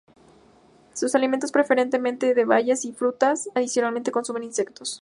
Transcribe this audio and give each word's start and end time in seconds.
Se 0.93 1.15
alimenta 1.15 1.45
preferentemente 1.49 2.33
de 2.33 2.43
bayas 2.43 2.85
y 2.85 2.91
frutas; 2.91 3.49
adicionalmente 3.53 4.09
consume 4.11 4.43
insectos. 4.43 4.99